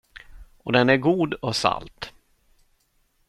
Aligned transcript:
Och 0.57 0.73
den 0.73 0.89
är 0.89 0.97
god 0.97 1.33
och 1.33 1.55
salt. 1.55 2.13